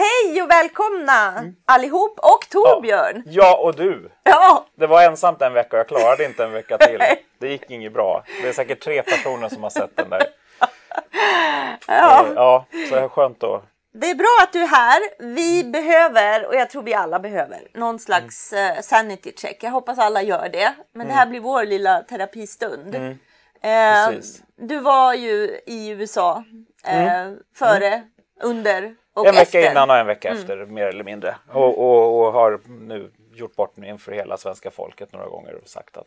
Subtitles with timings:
[0.00, 3.22] Hej och välkomna allihop och Torbjörn!
[3.26, 4.10] Ja, och du.
[4.22, 7.00] Ja, Det var ensamt en vecka och jag klarade inte en vecka till.
[7.38, 8.24] Det gick inget bra.
[8.42, 10.22] Det är säkert tre personer som har sett den där.
[11.86, 12.24] ja.
[12.26, 13.62] Eh, Ja, så det är skönt då.
[13.92, 15.00] Det är bra att du är här.
[15.34, 19.62] Vi behöver, och jag tror vi alla behöver, någon slags eh, sanity check.
[19.62, 20.72] Jag hoppas alla gör det.
[20.92, 22.94] Men det här blir vår lilla terapistund.
[22.94, 24.42] Eh, Precis.
[24.56, 26.44] du var ju i USA
[26.86, 28.02] eh, före,
[28.42, 29.70] under och En vecka efter.
[29.70, 31.36] innan och en vecka efter, mer eller mindre.
[31.48, 35.68] Och, och, och har nu gjort bort mig inför hela svenska folket några gånger och
[35.68, 36.06] sagt att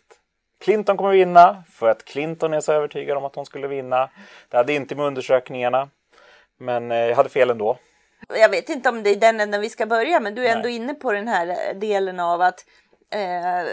[0.60, 4.10] Clinton kommer vinna för att Clinton är så övertygad om att hon skulle vinna.
[4.50, 5.90] Det hade inte med undersökningarna.
[6.58, 7.78] Men eh, jag hade fel ändå.
[8.30, 10.70] Jag vet inte om det är den änden vi ska börja, men du är ändå
[10.70, 12.66] inne på den här delen av att
[13.12, 13.68] eh, mm,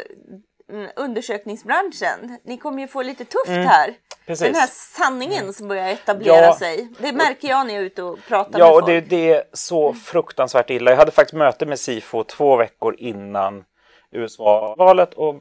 [0.97, 3.89] undersökningsbranschen, ni kommer ju få lite tufft här.
[3.89, 4.01] Mm.
[4.27, 4.43] Precis.
[4.43, 4.53] Mm.
[4.53, 6.59] Den här sanningen som börjar etablera Ja.
[6.59, 6.89] sig.
[6.99, 8.87] Det märker jag när jag är ute och pratar Ja, med och folk.
[8.87, 10.91] det, det är så fruktansvärt illa.
[10.91, 13.65] Jag hade faktiskt möte med SIFO två veckor innan
[14.11, 15.35] USA-valet och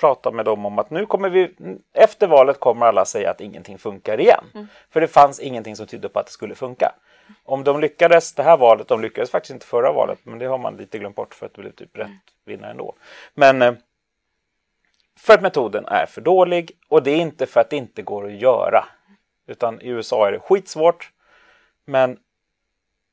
[0.00, 1.54] pratade med dem om att nu kommer vi,
[1.94, 4.44] efter valet kommer alla säga att ingenting funkar igen.
[4.90, 6.92] För det fanns ingenting som tydde på att det skulle funka.
[7.44, 10.58] Om de lyckades det här valet, de lyckades faktiskt inte förra valet, men det har
[10.58, 12.08] man lite glömt bort för att det blev typ rätt
[12.46, 12.94] vinnare ändå.
[13.34, 13.72] Men eh,
[15.20, 18.26] för att metoden är för dålig och det är inte för att det inte går
[18.26, 18.84] att göra.
[19.46, 21.10] Utan i USA är det skitsvårt.
[21.84, 22.18] Men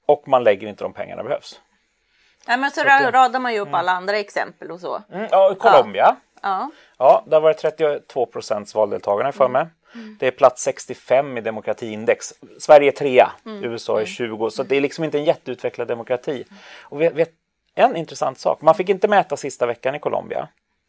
[0.05, 1.61] och man lägger inte de pengarna behövs.
[2.47, 5.02] Nej, men så att det- radar man ju upp alla andra exempel och så.
[5.11, 6.16] Mm, ja, Colombia.
[6.41, 6.72] Ja.
[6.97, 9.66] Ja, där var det 32 procents valdeltagande för mig.
[10.19, 12.33] Det är plats 65 i demokratiindex.
[12.59, 14.50] Sverige är trea, USA är 20.
[14.50, 16.45] Så det är liksom inte en jätteutvecklad demokrati.
[16.81, 17.30] Och vet, vet,
[17.75, 20.47] en intressant sak, man fick inte mäta sista veckan i Colombia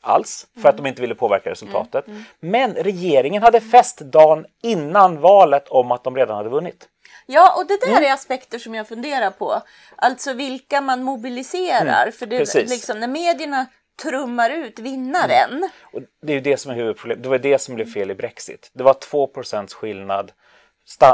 [0.08, 2.04] alls för att de inte ville påverka resultatet.
[2.40, 6.88] Men regeringen hade fest dagen innan valet om att de redan hade vunnit.
[7.26, 8.04] Ja, och det där Mm.
[8.04, 9.62] är aspekter som jag funderar på.
[9.96, 12.10] Alltså vilka man mobiliserar.
[12.10, 12.46] För det, Mm.
[12.46, 12.70] Precis.
[12.70, 13.66] liksom, när medierna
[14.02, 15.70] trummar ut vinnaren.
[15.92, 17.22] Och det är ju det som är huvudproblemet.
[17.22, 18.70] Det var det som blev fel i Brexit.
[18.72, 20.32] Det var 2% skillnad,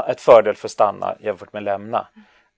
[0.09, 2.07] ett fördel för stanna jämfört med lämna.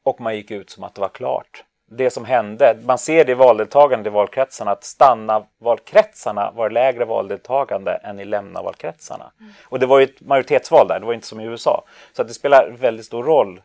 [0.04, 1.64] Och man gick ut som att det var klart.
[1.90, 7.94] Det som hände, man ser det i valdeltagande i valkretsarna, att stanna-valkretsarna var lägre valdeltagande
[7.94, 9.31] än i lämna-valkretsarna.
[9.64, 11.84] Och det var ju ett majoritetsval där, det var inte som i USA.
[12.14, 13.62] Så att det spelar väldigt stor roll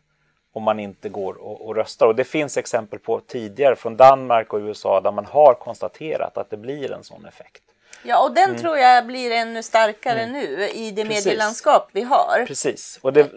[0.53, 2.07] om man inte går och, och röstar.
[2.07, 6.49] Och det finns exempel på tidigare från Danmark och USA där man har konstaterat att
[6.49, 7.63] det blir en sån effekt.
[8.03, 11.13] Ja, och den tror jag blir ännu starkare nu i det Mm.
[11.13, 11.25] Precis.
[11.25, 12.45] medielandskap vi har.
[12.47, 12.99] Precis.
[13.01, 13.31] Och det,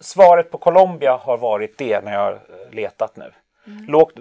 [0.00, 2.40] svaret på Colombia har varit det när jag har
[2.72, 3.32] letat nu.
[3.88, 4.14] Lågt,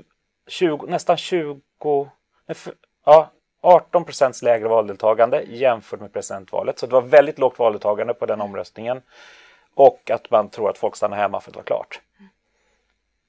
[0.48, 1.62] 20, nästan 20,
[2.04, 2.10] nej,
[2.48, 2.68] f-
[3.06, 3.32] ja,
[3.62, 6.80] 18 procents lägre valdeltagande jämfört med presidentvalet.
[6.80, 9.02] Så det var väldigt lågt valdeltagande på den omröstningen.
[9.76, 12.02] Och att man tror att folk stannar hemma för att det var klart.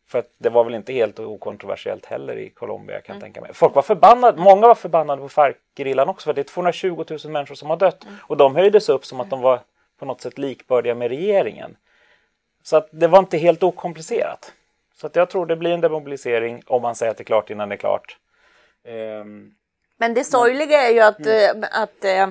[0.09, 3.55] För att det var väl inte helt okontroversiellt heller i Colombia kan jag tänka mig.
[3.55, 7.55] Folk var förbannade, många var förbannade på FARC-gerillan också för det är 220 000 människor
[7.55, 8.07] som har dött.
[8.23, 9.61] Och de höjdes upp som att de var
[9.99, 11.77] på något sätt likbördiga med regeringen.
[12.63, 14.53] Så att det var inte helt okomplicerat.
[15.03, 17.51] Så att jag tror det blir en demobilisering om man säger att det är klart
[17.51, 18.17] innan det är klart.
[18.89, 19.51] Ehm,
[19.99, 22.29] Men det sorgliga är ju att, eh, att eh,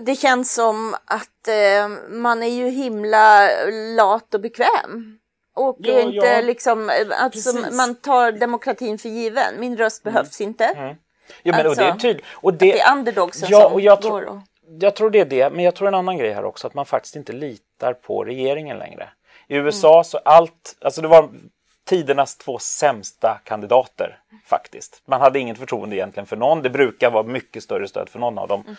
[0.00, 3.48] det känns som att eh, man är ju himla
[3.96, 5.18] lat och bekväm.
[5.54, 6.40] Och Ja, inte ja.
[6.40, 9.60] liksom, alltså, man tar demokratin för given.
[9.60, 10.96] Min röst behövs inte.
[11.42, 12.26] ja, men, och det är Alltså, tydligt.
[12.32, 14.24] Och det, Det är underdogsen Ja, som och jag, går.
[14.24, 14.38] Och...
[14.80, 16.86] jag tror det är det, men jag tror en annan grej här också, att man
[16.86, 19.08] faktiskt inte litar på regeringen längre.
[19.48, 21.30] I USA så allt, alltså det var
[21.84, 25.02] tidernas två sämsta kandidater faktiskt.
[25.06, 28.38] Man hade inget förtroende egentligen för någon, det brukar vara mycket större stöd för någon
[28.38, 28.76] av dem.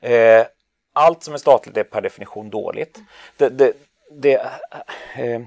[0.00, 0.46] Eh,
[0.92, 2.98] allt som är statligt är per definition dåligt.
[3.36, 3.72] Det, det,
[4.10, 4.34] det,
[5.16, 5.42] eh,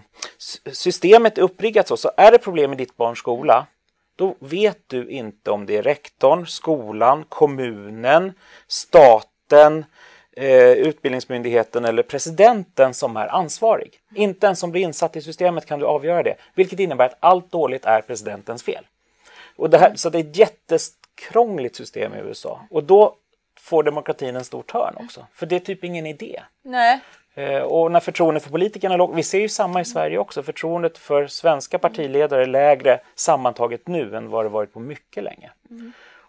[0.72, 3.68] systemet är uppriggat så, så är det problem i ditt barns skola,
[4.16, 8.34] då vet du inte om det är rektorn, skolan, kommunen,
[8.68, 9.86] staten,
[10.40, 14.00] eh, utbildningsmyndigheten eller presidenten som är ansvarig.
[14.16, 17.52] Inte ens som blir insatt i systemet kan du avgöra det, vilket innebär att allt
[17.52, 18.88] dåligt är presidentens fel.
[19.56, 23.16] Och det här, så det är ett jättekrångligt system i USA och då
[23.60, 26.42] får demokratin en stor törn också, för det är typ ingen idé.
[26.64, 27.00] Nej.
[27.36, 30.44] Eh, Och när förtroendet för politikerna är lågt, vi ser ju samma i Sverige också,
[30.44, 35.52] förtroendet för svenska partiledare är lägre sammantaget nu än vad det varit på mycket länge.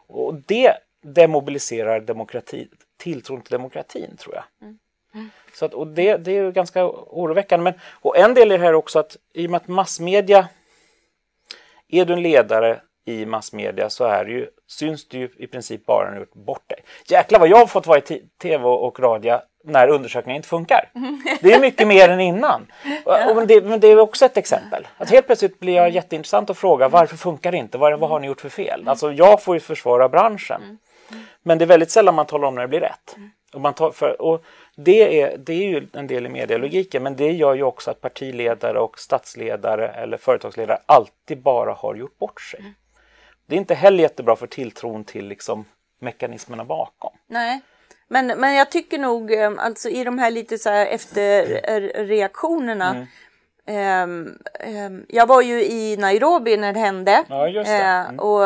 [0.06, 4.44] Och det demobiliserar demokrati, tilltron till demokratin tror jag.
[5.54, 7.64] Så att, och det, det är ju ganska oroväckande.
[7.64, 10.48] Men, och en del i det här är också att i och med att massmedia,
[11.88, 16.04] är du en ledare i massmedia så är ju, syns du ju i princip bara
[16.04, 16.78] när du gjort bort dig.
[17.06, 20.90] Jäklar vad jag har fått vara i tv och radio när undersökningen inte funkar.
[21.40, 22.66] Det är mycket mer än innan.
[23.04, 24.88] Och, men, det, men det är också ett exempel.
[24.96, 27.78] Att helt plötsligt blir jag jätteintressant att fråga varför funkar det inte?
[27.78, 28.88] Vad, vad har ni gjort för fel?
[28.88, 30.78] Alltså jag får ju försvara branschen.
[31.42, 33.16] Men det är väldigt sällan man talar om när det blir rätt.
[33.52, 34.44] Och, man tar för, och
[34.76, 38.00] det, är, det är ju en del i medielogiken men det gör ju också att
[38.00, 42.74] partiledare och statsledare eller företagsledare alltid bara har gjort bort sig.
[43.46, 45.64] Det är inte heller jättebra för tilltron till liksom
[45.98, 47.12] mekanismerna bakom.
[47.26, 47.60] Nej.
[48.08, 53.06] Men, men jag tycker nog eh, alltså i de här lite så här efterreaktionerna
[53.70, 54.38] Um,
[54.86, 57.24] um, jag var ju i Nairobi när det hände.
[57.28, 57.60] Ja, det.
[57.60, 58.18] Eh, Mm.
[58.18, 58.40] och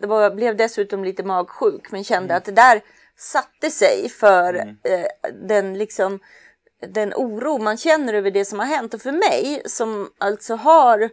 [0.00, 2.80] det var, blev dessutom lite magsjuk men kände att det där
[3.16, 6.18] satte sig för eh, den liksom
[6.86, 8.94] den oro man känner över det som har hänt.
[8.94, 11.10] Och för mig som alltså har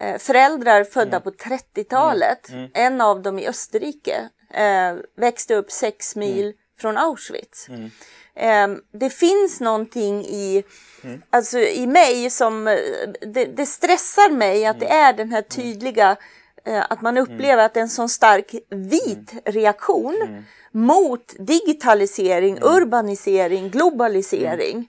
[0.00, 4.28] eh, föräldrar födda på 30-talet, en av dem i Österrike,
[5.16, 7.68] växte upp sex mil från Auschwitz.
[8.40, 10.64] Eh, det finns någonting i,
[11.30, 12.74] alltså i mig som, eh,
[13.20, 16.16] det, det stressar mig att det är den här tydliga,
[16.64, 23.70] eh, att man upplever att det är en sån stark vit reaktion mot digitalisering, urbanisering,
[23.70, 24.88] globalisering.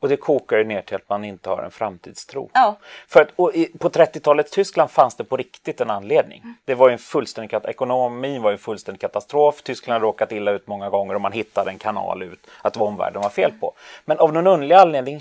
[0.00, 2.50] Och det kokar ju ner till att man inte har en framtidstro.
[2.54, 2.76] Ja.
[3.08, 6.42] För att, och i, på 30-talets Tyskland fanns det på riktigt en anledning.
[6.64, 9.62] Det var ju en fullständig ekonomin var ju en fullständig katastrof.
[9.62, 12.88] Tyskland hade råkat illa ut många gånger och man hittade en kanal ut att vad
[12.88, 13.72] omvärlden var fel på.
[14.04, 15.20] Men av någon underlig anledning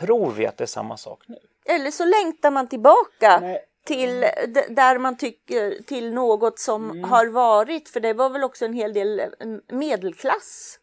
[0.00, 1.36] tror vi att det är samma sak nu.
[1.64, 3.64] Eller så längtar man tillbaka Nej.
[3.86, 4.20] till
[4.68, 7.10] där man tycker till något som Mm.
[7.10, 9.22] har varit, för det var väl också en hel del
[9.68, 10.78] medelklass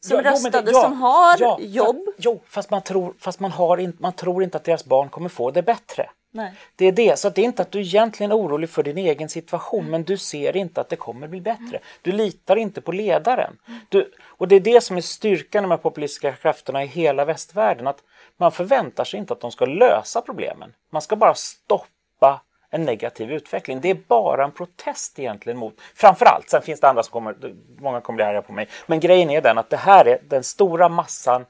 [0.00, 1.96] som Ja, röstade, det- ja, som har ja, jobb.
[2.06, 5.08] Fast, jo, fast, man tror, fast man, har in, man tror inte att deras barn
[5.08, 6.10] kommer få det bättre.
[6.30, 6.52] Nej.
[6.76, 8.98] Det är det, så att det är inte att du egentligen är orolig för din
[8.98, 11.80] egen situation men du ser inte att det kommer bli bättre.
[12.02, 13.58] Du litar inte på ledaren.
[13.88, 17.24] Du, och det är det som är styrkan med de här populistiska krafterna i hela
[17.24, 17.86] västvärlden.
[17.86, 17.98] Att
[18.36, 20.72] man förväntar sig inte att de ska lösa problemen.
[20.92, 22.40] Man ska bara stoppa
[22.70, 23.80] en negativ utveckling.
[23.80, 28.00] Det är bara en protest egentligen mot, framförallt, sen finns det andra som kommer, många
[28.00, 30.88] kommer bli arga på mig, men grejen är den att det här är den stora
[30.88, 31.46] massan,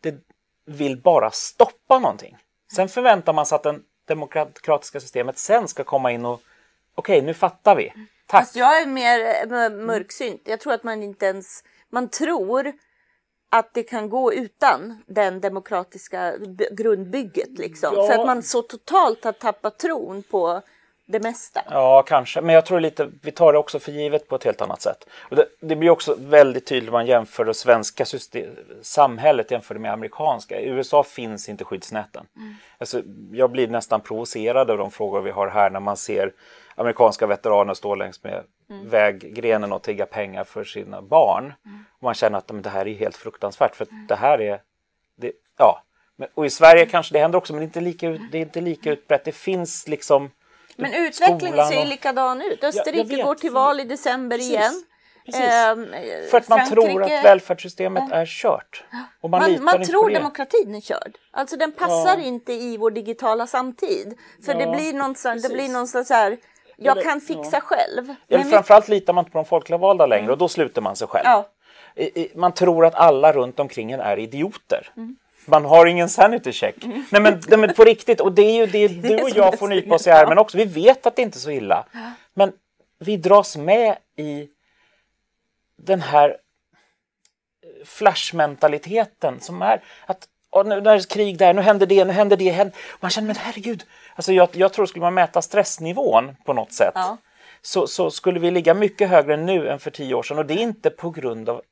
[0.00, 0.14] det
[0.66, 2.36] vill bara stoppa någonting.
[2.76, 6.40] Sen förväntar man sig att det demokratiska systemet sen ska komma in och
[6.94, 7.92] okej, nu fattar vi.
[8.26, 8.40] Tack.
[8.40, 10.42] Fast jag är mer eh, mörksynt.
[10.44, 12.72] Jag tror att man inte ens, man tror
[13.50, 16.34] att det kan gå utan den demokratiska
[16.70, 17.94] grundbygget liksom.
[17.96, 18.06] Ja.
[18.06, 20.62] För att man så totalt har tappat tron på
[21.10, 21.62] det mesta.
[21.70, 22.40] Ja, kanske.
[22.40, 25.06] Men jag tror lite, vi tar det också för givet på ett helt annat sätt.
[25.30, 28.50] Och det, det blir också väldigt tydligt när man jämför det svenska system,
[28.82, 30.60] samhället jämfört med amerikanska.
[30.60, 32.26] I USA finns inte skyddsnäten.
[32.78, 33.02] Alltså,
[33.32, 36.32] jag blir nästan provocerad av de frågor vi har här när man ser
[36.74, 38.44] amerikanska veteraner stå längs med
[38.84, 41.52] väggrenen och tigga pengar för sina barn.
[41.96, 44.60] Och man känner att men, det här är helt fruktansvärt för att det här är...
[45.16, 45.82] Det, ja.
[46.16, 48.38] Men, och i Sverige kanske det händer också men det är inte lika, ut- det
[48.38, 49.24] är inte lika utbrett.
[49.24, 50.30] Det finns liksom...
[50.80, 52.64] Men utvecklingen ser ju likadan ut.
[52.64, 53.24] Österrike vet.
[53.24, 54.50] går till val i december Precis.
[54.52, 54.82] igen.
[55.26, 55.40] Precis.
[55.42, 55.86] Ehm,
[56.30, 58.84] För att man tror Frankrike- att välfärdssystemet är kört.
[59.20, 60.14] Och man, Man, man tror det.
[60.14, 61.16] demokratin är körd.
[61.30, 62.22] Alltså den passar Ja.
[62.24, 64.14] inte i vår digitala samtid.
[64.46, 66.36] För det Ja, blir någon, sån- det blir någon sån så här,
[66.76, 67.60] jag det- kan fixa ja.
[67.60, 68.04] själv.
[68.04, 70.80] Eller Men vi- framförallt litar man inte på de folkliga valda längre och då sluter
[70.82, 71.24] man sig själv.
[71.26, 71.46] Ja.
[71.94, 74.92] I, i, man tror att alla runt omkring en är idioter.
[74.96, 75.16] Mm.
[75.50, 76.74] Man har ingen sanity check.
[77.10, 79.68] Nej, men, nej men på riktigt, och det är ju det, du och jag får
[79.68, 80.56] nypa oss i armen också.
[80.58, 81.86] Vi vet att det inte är så illa.
[82.34, 82.52] Men
[82.98, 84.48] vi dras med i
[85.76, 86.36] den här
[87.84, 92.12] flashmentaliteten som är att "Åh, nu när det är krig där, nu händer det, nu
[92.12, 92.50] händer det.
[92.50, 92.76] Händer.
[93.00, 93.84] Man känner, men herregud.
[94.14, 97.16] Alltså jag, jag tror skulle man mäta stressnivån på något sätt Ja.
[97.62, 100.38] så, så skulle vi ligga mycket högre nu än för tio år sedan.
[100.38, 101.62] Och det är inte på grund av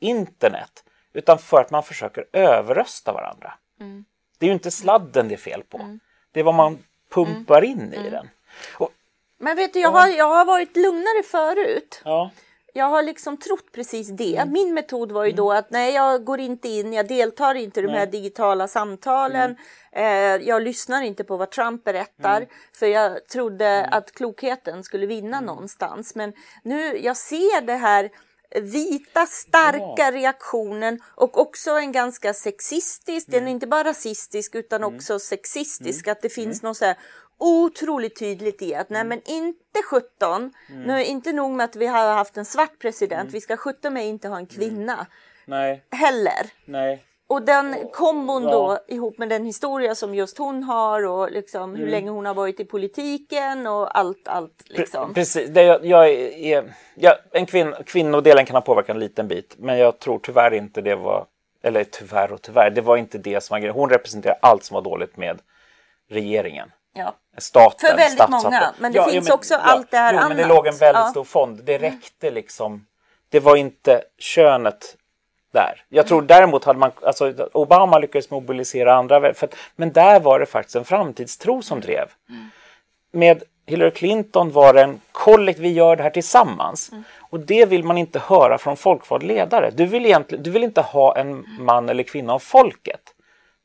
[0.00, 0.84] internet
[1.16, 3.54] utan för att man försöker överrösta varandra.
[4.38, 5.98] Det är ju inte sladden det är fel på.
[6.32, 6.78] Det är vad man
[7.10, 8.28] pumpar in i den.
[8.78, 8.90] Och,
[9.38, 12.00] Men vet du, jag har, jag har varit lugnare förut.
[12.04, 12.30] ja,
[12.74, 14.36] Jag har liksom trott precis det.
[14.36, 14.52] Mm.
[14.52, 17.82] Min metod var ju då att nej, jag går inte in, jag deltar inte i
[17.82, 19.56] de här digitala samtalen.
[19.92, 20.40] Mm.
[20.40, 22.46] Eh, jag lyssnar inte på vad Trump berättar.
[22.78, 25.46] För jag trodde att klokheten skulle vinna Mm.
[25.46, 26.14] någonstans.
[26.14, 26.32] Men
[26.62, 28.10] nu, jag ser det här
[28.54, 33.38] vita starka reaktionen och också en ganska sexistisk, Mm.
[33.40, 36.96] den är inte bara rasistisk utan också sexistisk, att det finns något så här
[37.38, 39.08] otroligt tydligt i att nej Mm.
[39.08, 40.52] men inte 17,
[40.86, 44.06] nu inte nog med att vi har haft en svart president, vi ska 17 med
[44.06, 45.06] inte ha en kvinna.
[45.44, 46.50] Nej, heller.
[46.64, 47.04] nej.
[47.28, 51.86] Och den kombon då ihop med den historia som just hon har och liksom hur
[51.86, 55.14] länge hon har varit i politiken och allt, allt liksom.
[55.14, 59.54] Precis, det jag, jag är, jag, en kvinn, kvinnodelen kan ha påverkat en liten bit,
[59.58, 61.26] men jag tror tyvärr inte det var,
[61.62, 63.74] eller tyvärr och tyvärr, det var inte det som var grejen.
[63.74, 65.38] Hon representerar allt som var dåligt med
[66.10, 66.70] regeringen.
[66.92, 67.14] Ja.
[67.38, 70.56] Staten, För väldigt många, men det finns också allt det här jo, men det annat.
[70.56, 71.10] låg en väldigt Ja.
[71.10, 71.60] stor fond.
[71.64, 72.86] Det räckte liksom.
[73.28, 74.96] Det var inte könet
[75.52, 75.82] där.
[75.88, 76.26] Jag tror Mm.
[76.26, 80.84] däremot hade man, alltså Obama lyckades mobilisera andra, för men där var det faktiskt en
[80.84, 82.08] framtidstro som drev.
[82.28, 82.50] Mm.
[83.12, 86.92] Med Hillary Clinton var det en kollektiv, vi gör det här tillsammans.
[86.92, 87.04] Mm.
[87.30, 89.70] Och det vill man inte höra från folkvald ledare.
[89.74, 93.00] Du vill, egentligen, du vill inte ha en man eller kvinna av folket.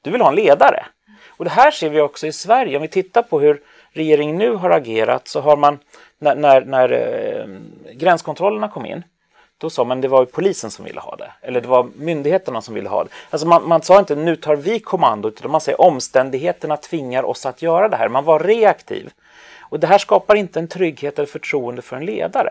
[0.02, 0.86] Du vill ha en ledare.
[1.28, 2.76] Och det här ser vi också i Sverige.
[2.76, 3.62] Om vi tittar på hur
[3.92, 5.80] regeringen nu har agerat så har man
[6.20, 7.46] när, när, när eh,
[7.94, 9.04] gränskontrollerna kom in
[9.62, 11.32] då sa man det var polisen som ville ha det.
[11.42, 13.10] Eller det var myndigheterna som ville ha det.
[13.30, 17.46] Alltså man, man sa inte nu tar vi kommandot utan man säger omständigheterna tvingar oss
[17.46, 18.10] att göra det här.
[18.10, 19.10] Man var reaktiv.
[19.60, 22.50] Och det här skapar inte en trygghet eller förtroende för en ledare.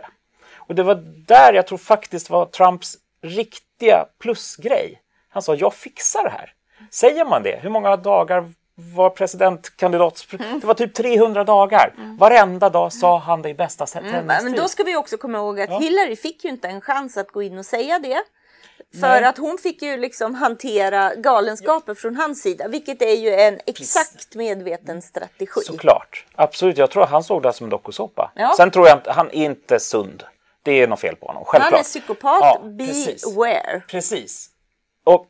[0.56, 0.94] Och det var
[1.26, 5.00] där jag tror faktiskt var Trumps riktiga plusgrej.
[5.28, 6.52] Han sa jag fixar det här.
[6.90, 8.52] Säger man det, hur många dagar
[8.94, 10.26] var presidentkandidat?
[10.60, 11.94] Det var typ 300 dagar.
[12.18, 15.60] Varenda dag sa han det i bästa Mm, men då ska vi också komma ihåg
[15.60, 18.22] att Hillary fick ju inte en chans att gå in och säga det.
[19.00, 19.24] För Nej.
[19.24, 24.34] att hon fick ju liksom hantera galenskaper från hans sida, vilket är ju en exakt
[24.34, 25.60] medveten strategi.
[25.64, 26.26] Såklart.
[26.34, 26.78] Absolut.
[26.78, 28.32] Jag tror att han såg det som en dokusåpa.
[28.34, 28.54] Ja.
[28.56, 30.22] Sen tror jag inte, han är inte sund.
[30.62, 31.44] Det är något fel på honom.
[31.44, 31.72] Självklart.
[31.72, 33.24] Han är psykopat, Ja, precis.
[33.24, 33.82] beware.
[33.88, 34.50] Precis.
[35.04, 35.26] Och,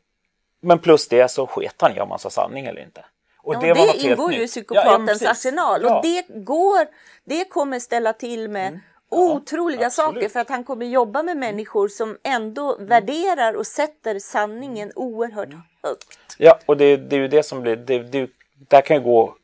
[0.63, 3.05] men plus det så sket han i om han sa sanning eller inte.
[3.43, 5.29] Och Och det, det, ingår ju i psykopatens Ja, ja, precis.
[5.29, 5.97] arsenal Ja.
[5.97, 6.87] och det går,
[7.25, 10.15] det kommer ställa till med otroliga absolut.
[10.15, 15.49] saker för att han kommer jobba med människor som ändå värderar och sätter sanningen oerhört
[15.83, 16.19] högt.
[16.39, 18.31] Ja, och det, det är ju det som blir, det, det,
[18.69, 19.37] där kan ju gå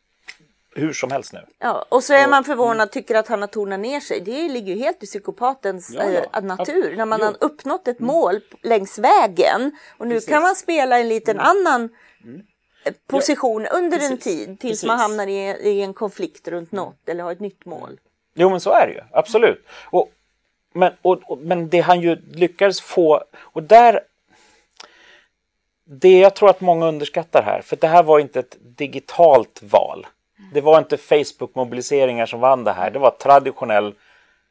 [0.74, 1.40] hur som helst nu.
[1.58, 4.20] Ja, och så är man förvånad tycker att han har tonat ner sig.
[4.20, 6.20] Det ligger ju helt i psykopatens Ja, ja.
[6.38, 6.96] eh, natur.
[6.96, 7.26] När man Jo.
[7.26, 7.36] Mm.
[7.40, 11.46] har uppnått ett mål längs vägen och nu kan man spela en liten Mm.
[11.50, 11.88] annan eh,
[13.06, 14.24] position under en Precis.
[14.24, 14.84] tid tills Precis.
[14.84, 18.00] man hamnar i, i en konflikt runt något eller har ett nytt mål.
[18.34, 19.00] Jo, men så är det ju.
[19.12, 19.66] Absolut.
[19.84, 20.10] Och,
[20.72, 24.00] men, och, och, men det han ju lyckades få, och där...
[25.88, 30.06] Det jag tror att många underskattar här, för det här var inte ett digitalt val.
[30.52, 32.90] Det var inte Facebook-mobiliseringar som vann det här.
[32.90, 33.94] Det var traditionell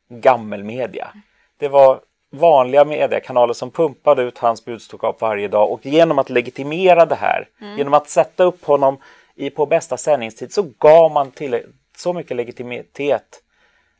[0.09, 1.13] gammelmedia.
[1.57, 1.99] Det var
[2.37, 7.47] vanliga mediekanaler som pumpade ut hans budskap varje dag och genom att legitimera det här,
[7.77, 8.97] genom att sätta upp honom
[9.35, 11.61] i, på bästa sändningstid så gav man till
[11.97, 13.41] så mycket legitimitet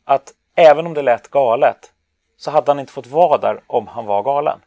[0.04, 1.92] att även om det lät galet
[2.38, 4.60] så hade han inte fått vara där om han var galen.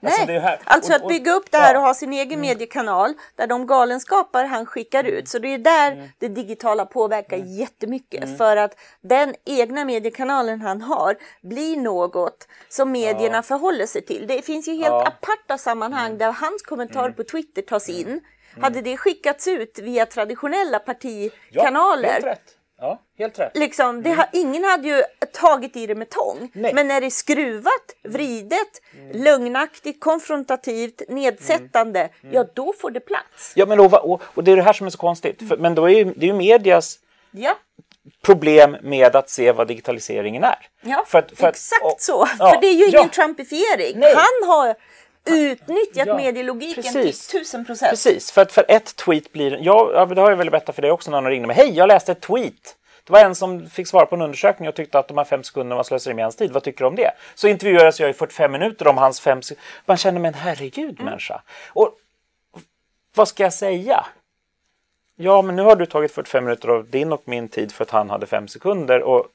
[0.00, 1.80] Nej, Alltså, här- alltså och- att bygga upp det här ja.
[1.80, 5.28] och ha sin egen mediekanal där de galenskapar han skickar ut.
[5.28, 6.08] Så det är där Mm.
[6.18, 8.38] det digitala påverkar jättemycket.
[8.38, 14.26] För att den egna mediekanalen han har blir något som medierna förhåller sig till.
[14.26, 15.00] Det finns ju helt Ja.
[15.00, 15.12] Mm.
[15.12, 18.20] aparta sammanhang där hans kommentar på Twitter tas in.
[18.60, 22.42] Hade det skickats ut via traditionella Ja, partikanaler rätt.
[22.80, 23.56] Ja, helt rätt.
[23.56, 25.02] Liksom, det har, ingen hade ju
[25.32, 26.50] tagit i det med tång.
[26.54, 26.74] Nej.
[26.74, 27.72] Men när det är skruvat,
[28.04, 28.68] vridet,
[29.12, 33.52] lögnaktigt, konfrontativt, nedsättande, ja då får det plats.
[33.54, 35.48] Ja, men och, och, och det är det här som är så konstigt.
[35.48, 36.98] För, men då är ju, det är ju medias
[37.30, 37.54] Ja,
[38.22, 40.58] problem med att se vad digitaliseringen är.
[40.82, 42.28] ja För att- för att- exakt och- så.
[42.38, 42.98] ja, För det är ju ja.
[42.98, 43.98] ingen trumpifiering.
[43.98, 44.14] Nej.
[44.14, 44.74] Han har
[45.26, 47.28] utnyttjat Ja, medielogiken precis.
[47.28, 47.90] till tusen procent.
[47.90, 49.58] Precis, för att för ett tweet blir...
[49.62, 51.56] Ja, det har jag väl berättat för dig också när någon ringde mig.
[51.56, 52.76] Hej, jag läste ett tweet.
[53.04, 55.42] Det var en som fick svara på en undersökning och tyckte att de här fem
[55.42, 56.52] sekunderna var slöseri med hans tid.
[56.52, 57.10] Vad tycker du om det?
[57.34, 59.64] Så intervjuades jag i 45 minuter om hans fem sekunder.
[59.86, 61.04] Man känner, men herregud Mm.
[61.04, 61.42] människa.
[61.72, 61.90] Och
[63.14, 64.06] vad ska jag säga?
[65.16, 67.90] Ja, men nu har du tagit 45 minuter av din och min tid för att
[67.90, 69.02] han hade fem sekunder.
[69.02, 69.26] Och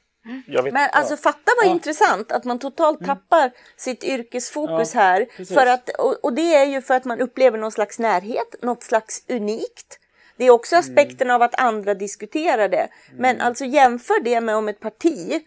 [0.71, 1.71] Men alltså fatta vad Ja.
[1.71, 5.25] intressant att man totalt tappar sitt yrkesfokus Ja, här.
[5.37, 5.57] precis.
[5.57, 8.83] För att, och, och det är ju för att man upplever någon slags närhet, något
[8.83, 9.97] slags unikt.
[10.37, 10.79] Det är också Mm.
[10.85, 12.87] aspekten av att andra diskuterar det.
[13.17, 15.41] Men alltså jämför det med om ett parti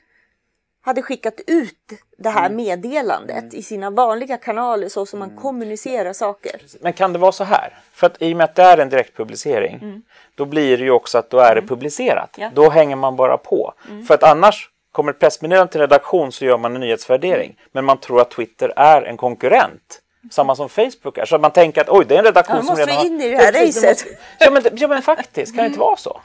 [0.85, 1.75] hade skickat ut
[2.19, 2.57] det här Mm.
[2.57, 6.61] meddelandet i sina vanliga kanaler så som man kommunicerar saker.
[6.81, 7.79] Men kan det vara så här?
[7.93, 10.03] För att i och med att det är en direktpublicering,
[10.35, 12.31] då blir det ju också att då är det publicerat.
[12.39, 12.51] Ja.
[12.55, 13.75] Då hänger man bara på.
[14.09, 17.57] För att annars kommer ett pressmeddelande till redaktion så gör man en nyhetsvärdering.
[17.73, 20.01] Men man tror att Twitter är en konkurrent.
[20.31, 21.25] Samma som Facebook är.
[21.25, 23.05] Så man tänker att oj, det är en redaktion Ja, som måste redan har...
[23.07, 23.85] in i det här racet.
[23.91, 26.21] måste- Ja men, ja men faktiskt, kan det inte vara så?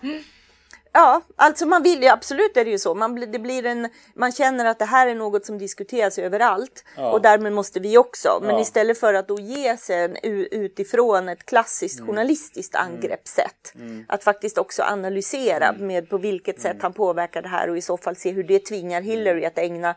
[0.94, 2.96] Ja, alltså man vill ju absolut är det ju så.
[2.96, 7.12] Man, det blir en, man känner att det här är något som diskuteras överallt Ja.
[7.12, 8.40] och därmed måste vi också.
[8.42, 8.62] Men Ja.
[8.62, 10.18] istället för att då ge sig en,
[10.52, 12.08] utifrån ett klassiskt Mm.
[12.08, 13.74] journalistiskt angreppssätt.
[14.08, 15.88] Att faktiskt också analysera Mm.
[15.88, 18.60] med på vilket sätt han påverkar det här och i så fall se hur det
[18.60, 19.96] tvingar Hillary att ägna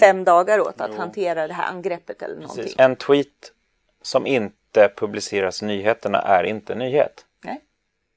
[0.00, 2.54] fem dagar åt att hantera det här angreppet eller någonting.
[2.58, 2.64] Mm.
[2.66, 2.78] Precis.
[2.80, 3.52] En tweet
[4.02, 7.25] som inte publiceras i nyheterna är inte en nyhet.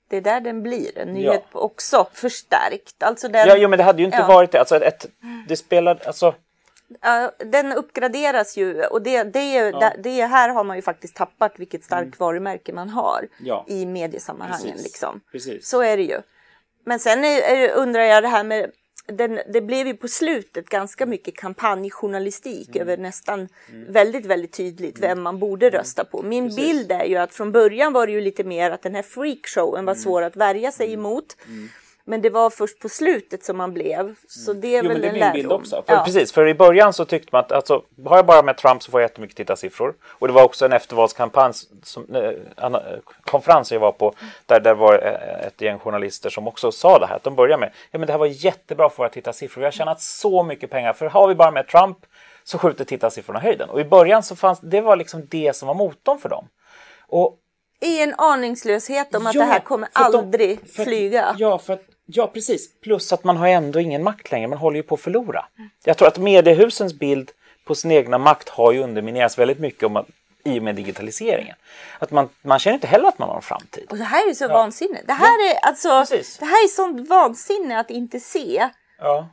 [0.10, 3.04] Det är där den blir, en nyhet också förstärkt.
[3.04, 4.28] Alltså den, Ja, jo, men det hade ju inte Ja.
[4.28, 4.60] varit det.
[4.60, 5.06] Alltså, ett,
[5.48, 6.36] det spelar, alltså,
[7.02, 11.16] Ja, den uppgraderas ju och det, det, är ju- det, här har man ju faktiskt
[11.16, 13.32] tappat vilket starkt varumärke man har Mm.
[13.40, 13.66] Ja.
[13.68, 14.68] i mediesammanhangen.
[14.72, 14.84] Precis.
[14.84, 15.22] Liksom.
[15.32, 15.68] Precis.
[15.70, 16.22] Så är det ju.
[16.86, 18.72] Men sen är, är, undrar jag det här med
[19.12, 22.82] den, det blev ju på slutet ganska mycket kampanjjournalistik Mm.
[22.82, 23.48] över nästan
[23.88, 25.80] väldigt, väldigt tydligt vem man borde Mm.
[25.80, 26.22] rösta på.
[26.22, 29.02] Min bild är ju att från början var det ju lite mer att den här
[29.04, 29.86] freakshowen Mm.
[29.86, 31.38] var svår att värja sig emot.
[32.10, 34.16] Men det var först på slutet som man blev.
[34.28, 35.84] Så det är Jo, väl men det är en min bild också.
[35.88, 36.04] För, Ja.
[36.06, 38.92] Precis, för i början så tyckte man att alltså, har jag bara med Trump så
[38.92, 39.94] får jag jättemycket tittarsiffror.
[40.04, 42.80] Och det var också en eftervalskampanj, som, eh, eh,
[43.22, 44.14] konferens jag var på,
[44.46, 47.16] där det var eh, ett gäng journalister som också sa det här.
[47.16, 49.60] Att de började med, ja men det här var jättebra för våra tittarsiffror.
[49.60, 50.94] Vi har tjänat så mycket pengar.
[50.94, 51.98] För har vi bara med Trump
[52.44, 53.70] så skjuter tittarsiffrorna höjden.
[53.70, 56.48] Och i början så fanns, det var liksom det som var motorn för dem.
[57.08, 57.36] Och
[57.82, 61.36] I en aningslöshet om att Ja, det här kommer att de- aldrig för flyga.
[61.38, 61.82] Ja, för att,
[62.14, 62.80] ja, precis.
[62.82, 64.48] Plus att man har ändå ingen makt längre.
[64.48, 65.46] Man håller ju på att förlora.
[65.84, 67.32] Jag tror att mediehusens bild
[67.66, 70.06] på sin egna makt har ju underminerats väldigt mycket om att,
[70.44, 71.56] i och med digitaliseringen.
[72.00, 73.88] Att man, man känner inte heller att man har en framtid.
[73.90, 75.00] Och det här är ju så vansinne.
[75.08, 76.38] Det här är alltså, Precis.
[76.38, 78.70] det här är sånt vansinne att inte se.
[79.00, 79.28] Ja.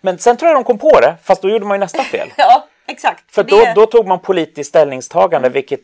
[0.00, 2.28] Men sen tror jag de kom på det, fast då gjorde man ju nästa fel.
[2.36, 3.34] Ja, exakt.
[3.34, 5.80] För Det- då, då tog man politiskt ställningstagande, vilket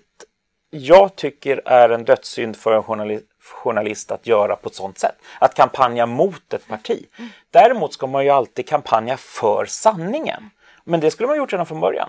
[0.70, 5.14] jag tycker är en dödssynd för en journalist, journalist att göra på ett sånt sätt.
[5.38, 7.06] Att kampanja mot ett parti.
[7.50, 10.50] Däremot ska man ju alltid kampanja för sanningen.
[10.84, 12.08] Men det skulle man gjort redan från början.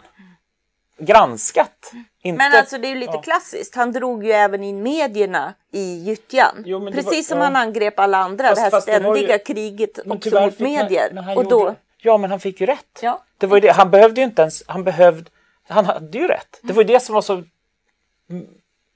[1.00, 1.92] Granskat.
[2.22, 2.38] Inte...
[2.38, 3.22] Men alltså det är ju lite Ja.
[3.22, 3.76] klassiskt.
[3.76, 6.64] Han drog ju även in medierna i gyttjan.
[6.66, 7.44] Jo, Precis var- som ja.
[7.44, 8.48] han angrep alla andra.
[8.48, 11.14] Fast- det här fast det ju- ständiga kriget också mot medier.
[11.16, 13.00] han och då, gjorde- Ja, men han fick ju rätt.
[13.02, 13.24] Ja.
[13.38, 13.70] Det var det.
[13.72, 14.64] Han behövde ju inte ens...
[14.68, 15.30] Han behövde...
[15.68, 16.60] Han hade ju rätt.
[16.62, 17.44] Det var ju det som var så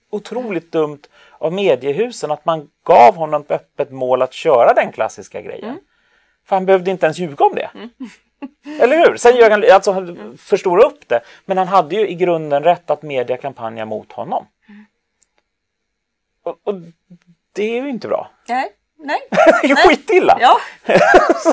[0.10, 1.00] otroligt dumt
[1.44, 5.70] av mediehusen att man gav honom ett öppet mål att köra den klassiska grejen.
[5.70, 5.80] Mm.
[6.46, 7.70] För han behövde inte ens ljuga om det.
[8.84, 9.18] Eller hur?
[9.18, 11.22] Sen gör han, alltså han förstorar upp det.
[11.46, 14.48] Men han hade ju i grunden rätt att media kampanja mot honom.
[16.44, 16.76] Och, och
[17.54, 18.30] det är ju inte bra.
[18.48, 19.28] nej, nej.
[19.30, 20.38] Det är ju skitilla.
[20.42, 20.58] Ja.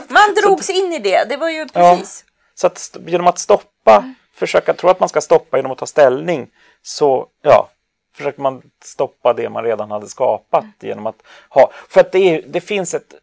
[0.09, 1.29] Man drogs in i det.
[1.29, 2.25] Det var ju precis.
[2.55, 6.51] Så att genom att stoppa, försöka tro att man ska stoppa genom att ta ställning,
[6.83, 7.69] så ja,
[8.16, 12.42] försöker man stoppa det man redan hade skapat genom att ha, för att det, är,
[12.46, 13.14] det finns ett,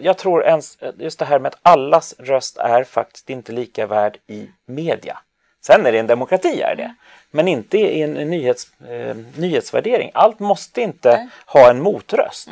[0.00, 4.18] jag tror ens, just det här med att allas röst är faktiskt inte lika värd
[4.26, 5.18] i media.
[5.60, 6.94] Sen är det en demokrati, är det.
[7.30, 10.10] Men inte i en nyhets, eh, nyhetsvärdering.
[10.14, 12.48] Allt måste inte ha en motröst.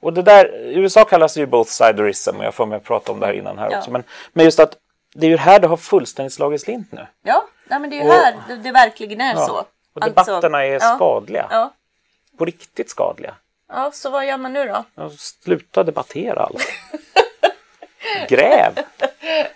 [0.00, 2.84] Och det där, i USA kallas det ju both siderism och jag får mig att
[2.84, 3.78] prata om det här innan här Ja.
[3.78, 3.90] också.
[3.90, 4.76] Men, men just att
[5.14, 7.06] det är ju här det har fullständigt slagit slint nu.
[7.22, 9.46] Ja, nej, men det är ju Och- här det, det verkligen är Ja.
[9.46, 9.64] så.
[9.94, 11.46] Och Alltså, debatterna är ja, skadliga.
[11.50, 11.72] Ja.
[12.38, 13.34] På riktigt skadliga.
[13.68, 14.84] ja, så vad gör man nu då?
[14.94, 16.58] Ja, Sluta debattera alla.
[18.28, 18.72] Gräv!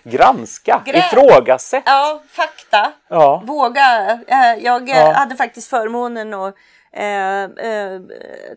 [0.03, 0.81] Granska!
[0.85, 0.95] Gräv.
[0.97, 1.83] Ifrågasätt!
[1.85, 2.91] Ja, fakta.
[3.07, 3.41] Ja.
[3.45, 4.19] Våga.
[4.27, 6.55] Eh, Jag eh, hade faktiskt förmånen att
[6.91, 8.01] eh, eh,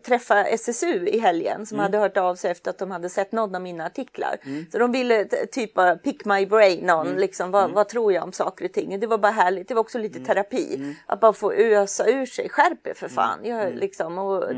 [0.05, 1.65] träffa SSU i helgen Mm.
[1.65, 4.35] som hade hört av sig efter att de hade sett någon av mina artiklar.
[4.71, 7.19] Så de ville typ bara pick my brain on, Mm.
[7.19, 8.99] liksom, vad, vad tror jag om saker och ting.
[8.99, 9.67] Det var bara härligt.
[9.67, 10.27] Det var också lite Mm.
[10.27, 10.95] terapi.
[11.05, 12.49] Att bara få ösa ur sig.
[12.49, 13.39] Skärp er för fan.
[13.43, 14.57] Jag, liksom, och, eh,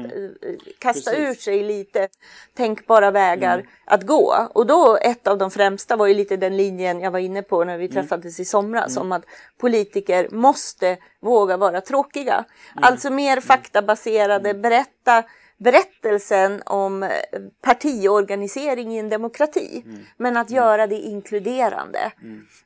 [0.79, 1.25] Kasta Mm.
[1.25, 1.47] Precis.
[1.47, 2.07] ur sig lite
[2.53, 4.47] tänkbara vägar att gå.
[4.53, 7.63] Och då ett av de främsta var ju lite den linjen jag var inne på
[7.63, 9.25] när vi träffades i somras om att
[9.57, 12.45] politiker måste våga vara tråkiga.
[12.75, 15.23] Alltså mer faktabaserade, berätta
[15.57, 17.09] berättelsen om eh,
[17.61, 19.83] partiorganisering i en demokrati.
[20.17, 22.11] Men att göra det inkluderande.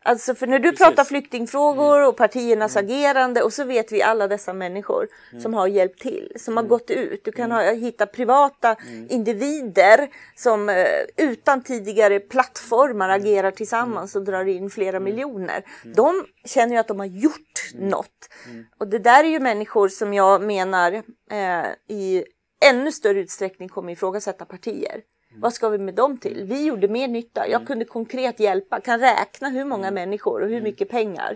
[0.03, 4.53] Alltså för när du pratar flyktingfrågor och partiernas agerande och så vet vi alla dessa
[4.53, 5.07] människor
[5.41, 7.21] som har hjälpt till, som har gått ut.
[7.23, 8.75] Du kan ha, hitta privata
[9.09, 10.85] individer som eh,
[11.17, 15.63] utan tidigare plattformar agerar tillsammans och drar in flera miljoner.
[15.95, 18.29] De känner ju att de har gjort något.
[18.77, 20.93] Och det där är ju människor som jag menar
[21.31, 22.23] eh, i
[22.65, 25.01] ännu större utsträckning kommer ifrågasätta partier.
[25.35, 26.43] Vad ska vi med dem till?
[26.43, 27.47] Vi gjorde mer nytta.
[27.47, 31.35] Jag kunde konkret hjälpa, kan räkna hur många människor och hur mycket pengar.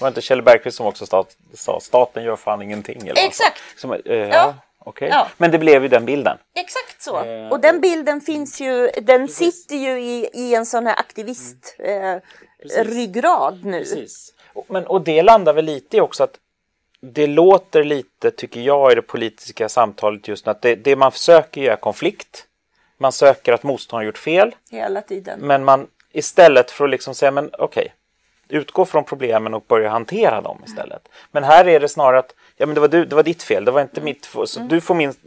[0.00, 3.08] Var det inte Kjell Bergqvist som också stat, sa staten gör fan ingenting?
[3.08, 3.26] Eller?
[3.26, 3.62] Exakt.
[3.76, 4.28] Som, eh, ja.
[4.28, 4.54] Ja.
[4.78, 5.08] Okay?
[5.08, 5.28] Ja.
[5.36, 6.38] Men det blev ju den bilden.
[6.54, 7.24] Exakt så.
[7.24, 11.76] Eh, och den bilden finns ju, den sitter ju i, i en sån här aktivist
[11.78, 12.16] eh,
[12.84, 13.78] ryggrad nu.
[13.78, 14.32] Precis.
[14.54, 16.38] Och- Men, och det landar väl lite i också att
[17.12, 21.12] det låter lite, tycker jag, i det politiska samtalet just nu att det, det man
[21.24, 22.46] göra är konflikt.
[22.98, 24.54] Man söker att motståndaren gjort fel.
[24.70, 25.40] Hela tiden.
[25.40, 27.94] Men man istället för att liksom säga, men okej,
[28.48, 31.08] utgå från problemen och börja hantera dem istället.
[31.30, 33.64] Men här är det snarare att, ja men det var, du, det var ditt fel,
[33.64, 35.20] det var inte mitt fel, så du får minst,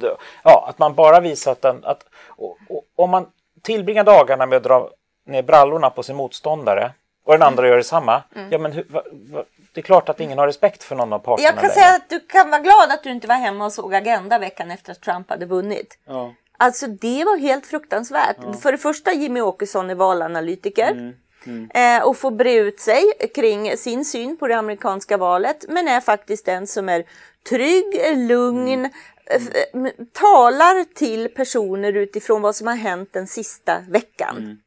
[0.44, 3.28] ja, att man bara visar att, den, att och, och, om man
[3.62, 4.90] tillbringar dagarna med att dra
[5.26, 6.92] ner brallorna på sin motståndare
[7.30, 10.38] och den andra gör detsamma, ja men hur, va, va, det är klart att ingen
[10.38, 11.74] har respekt för någon av parterna Jag kan längre.
[11.74, 14.72] säga att du kan vara glad att du inte var hemma och såg Agenda veckan
[14.72, 15.98] efter att Trump hade vunnit.
[16.08, 16.34] Ja.
[16.58, 18.38] Alltså det var helt fruktansvärt.
[18.62, 21.14] För det första Jimmy Åkesson är valanalytiker.
[21.74, 23.04] Eh, och får bre ut sig
[23.36, 25.66] kring sin syn på det amerikanska valet.
[25.70, 27.04] Men är faktiskt den som är
[27.50, 28.92] trygg, lugn, eh,
[29.30, 34.60] f- m- talar till personer utifrån vad som har hänt den sista veckan.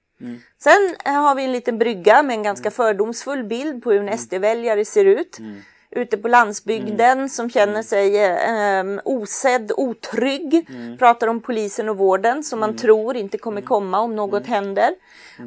[0.58, 4.18] Sen eh, har vi en liten brygga med en ganska fördomsfull bild på hur en
[4.18, 5.38] SD-väljare ser ut.
[5.90, 10.66] Ute på landsbygden som känner sig eh, osedd, otrygg.
[10.98, 14.90] Pratar om polisen och vården som man tror inte kommer komma om något händer.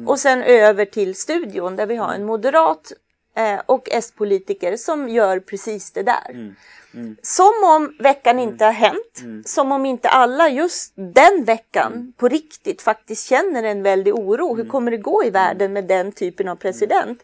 [0.06, 2.92] Och sen över till studion där vi har en moderat
[3.36, 6.54] eh, och S-politiker som gör precis det där.
[7.22, 9.46] Som om veckan inte har hänt.
[9.48, 14.56] Som om inte alla just den veckan på riktigt faktiskt känner en väldig oro.
[14.56, 17.22] Hur kommer det gå i världen med den typen av president?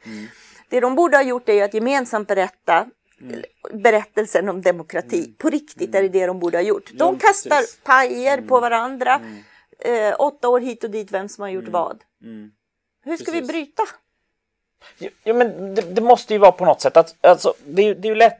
[0.68, 2.86] Det de borde ha gjort är att gemensamt berätta
[3.72, 5.34] berättelsen om demokrati.
[5.38, 6.90] På riktigt är det det de borde ha gjort.
[6.94, 7.78] De kastar precis.
[7.84, 9.20] pajer på varandra.
[9.78, 12.02] Eh, åtta år hit och dit, vem som har gjort vad.
[13.04, 13.48] Hur ska vi Precis.
[13.48, 13.82] bryta?
[14.98, 18.10] Jo, men det, det måste ju vara på något sätt att alltså, det, det är
[18.10, 18.38] ju lätt.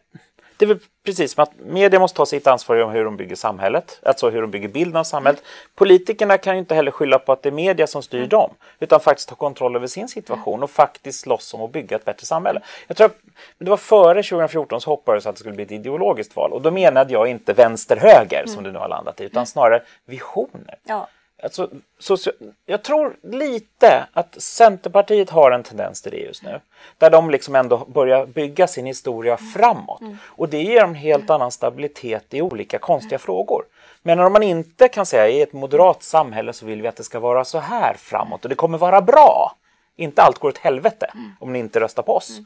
[0.57, 3.37] Det är väl precis som att media måste ta sitt ansvar om hur de bygger
[3.37, 5.42] samhället, alltså hur de bygger bilden av samhället.
[5.74, 8.50] Politikerna kan ju inte heller skylla på att det är media som styr dem,
[8.81, 12.26] utan faktiskt ta kontroll över sin situation och faktiskt slåss om att bygga ett bättre
[12.26, 12.61] samhälle.
[12.87, 13.16] Jag tror att
[13.59, 16.70] det var före 2014 så hoppades att det skulle bli ett ideologiskt val och då
[16.70, 20.78] menade jag inte vänster-höger som det nu har landat i, utan snarare visioner.
[20.85, 21.09] Ja.
[21.42, 22.33] Alltså, socia-
[22.66, 26.61] jag tror lite att Centerpartiet har en tendens till det just nu.
[26.98, 30.00] Där de liksom ändå börjar bygga sin historia framåt.
[30.24, 33.64] Och det ger en helt annan stabilitet i olika konstiga frågor.
[34.02, 37.02] Men om man inte kan säga i ett moderat samhälle så vill vi att det
[37.05, 39.57] ska vara så här framåt och det kommer vara bra.
[39.96, 42.38] Inte allt går åt helvete om ni inte röstar på oss.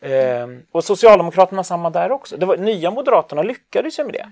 [0.00, 2.36] Ehm, och Socialdemokraterna samma där också.
[2.36, 4.30] Det var, nya Moderaterna lyckades ju med det.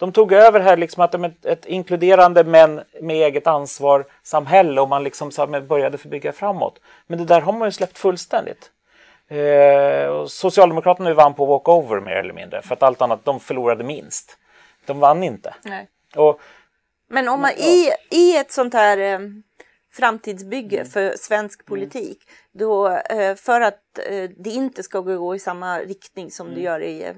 [0.00, 4.80] De tog över här liksom att de ett, ett inkluderande men med eget ansvar samhälle
[4.80, 6.80] och man liksom så började förbygga framåt.
[7.06, 8.70] Men det där har man ju släppt fullständigt.
[9.28, 14.38] Eh, Socialdemokraterna vann på walkover mer eller mindre för att allt annat, de förlorade minst.
[14.86, 15.54] De vann inte.
[16.16, 16.40] Och,
[17.08, 19.18] Men om man i, i ett sånt här eh,
[19.92, 22.18] framtidsbygge för svensk politik,
[22.52, 26.80] då eh, för att eh, det inte ska gå i samma riktning som det gör
[26.80, 27.14] i eh,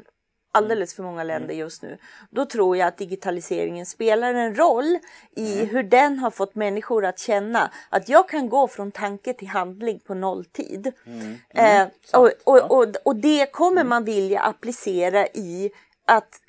[0.52, 1.98] alldeles för många länder just nu,
[2.30, 4.98] då tror jag att digitaliseringen spelar en roll
[5.36, 9.48] i hur den har fått människor att känna att jag kan gå från tanke till
[9.48, 10.92] handling på nolltid.
[11.48, 15.70] Eh, och, och, och, och det kommer man vilja applicera i
[16.04, 16.41] att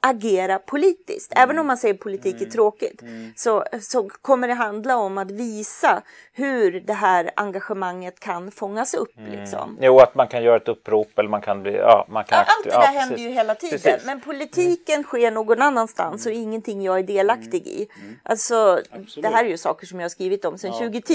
[0.00, 1.32] agera politiskt.
[1.36, 3.02] Även om man säger politik är tråkigt
[3.36, 9.12] så, så kommer det handla om att visa hur det här engagemanget kan fångas upp.
[9.30, 9.78] Liksom.
[9.80, 11.76] jo, att man kan göra ett upprop eller man kan bli...
[11.76, 13.00] Ja, man kan Ja, Allt det ja, där precis.
[13.00, 13.78] händer ju hela tiden.
[13.78, 14.06] Precis.
[14.06, 17.88] Men politiken sker någon annanstans och ingenting jag är delaktig i.
[18.22, 18.82] Alltså,
[19.16, 21.14] det här är ju saker som jag har skrivit om sedan 2010.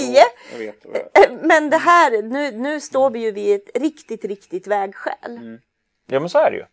[0.52, 1.18] Jag vet, jag vet.
[1.18, 5.58] Eh, Men det här, nu, nu står vi ju vid ett riktigt, riktigt vägskäl.
[6.06, 6.64] Ja, men så är det ju.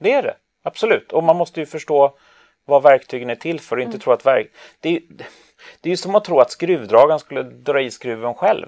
[0.00, 0.36] Det är det.
[0.68, 1.12] Absolut.
[1.12, 2.14] Och man måste ju förstå
[2.66, 4.50] vad verktygen är till för och inte tro att verk...
[4.80, 5.00] Det är,
[5.80, 8.66] det är ju som att tro att skruvdragaren skulle dra i skruven själv.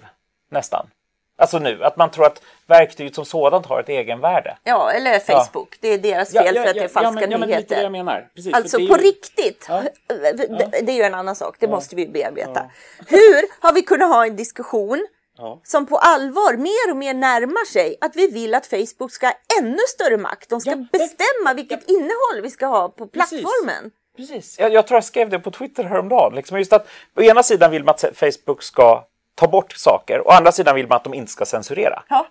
[0.50, 0.90] Nästan.
[1.38, 4.58] Alltså nu, att man tror att verktyget som sådant har ett egenvärde.
[4.64, 5.76] Ja, eller Facebook.
[5.80, 7.76] Det är deras fel för att det är falska men, ja, men lite nyheter.
[7.76, 8.28] det jag menar.
[8.34, 9.82] Precis, Alltså på ju- riktigt, Ja.
[10.08, 12.70] det, det är ju en annan sak, det måste vi bearbeta.
[13.08, 15.06] Hur har vi kunnat ha en diskussion
[15.40, 15.60] Ja.
[15.64, 19.34] som på allvar mer och mer närmar sig att vi vill att Facebook ska ha
[19.60, 20.48] ännu större makt.
[20.50, 23.28] De ska Ja, det- bestämma vilket innehåll vi ska ha på Precis.
[23.40, 23.90] plattformen.
[24.16, 24.58] Precis.
[24.58, 26.34] Jag, jag tror jag skrev det på Twitter häromdagen.
[26.34, 30.26] Liksom just att på ena sidan vill man att Facebook ska ta bort saker och
[30.26, 32.02] å andra sidan vill man att de inte ska censurera.
[32.08, 32.26] Ja.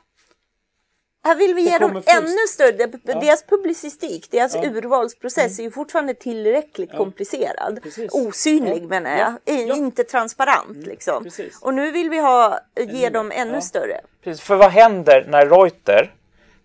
[1.24, 2.86] Här vill vi ge dem ännu större,
[3.22, 7.72] deras publicistik, deras urvalsprocess är ju fortfarande tillräckligt komplicerad.
[7.72, 7.82] Mm.
[7.84, 8.14] Precis.
[8.14, 8.88] Osynlig Ja.
[8.88, 9.54] menar jag, Ja.
[9.68, 9.76] Ja.
[9.76, 11.24] inte transparent liksom.
[11.24, 11.62] Precis.
[11.62, 13.62] Och nu vill vi ha, ge dem ännu Ja.
[13.62, 14.02] större.
[14.24, 16.14] Precis, för vad händer när Reuter